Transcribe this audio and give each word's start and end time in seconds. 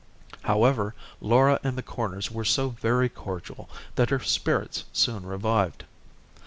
However, 0.45 0.95
Laura 1.19 1.59
and 1.63 1.77
the 1.77 1.83
Corners 1.83 2.31
were 2.31 2.43
so 2.43 2.69
very 2.69 3.07
cordial 3.07 3.69
that 3.93 4.09
her 4.09 4.19
spirits 4.19 4.85
soon 4.93 5.27
revived. 5.27 5.83